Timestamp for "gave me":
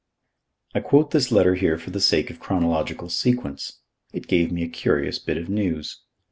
4.25-4.63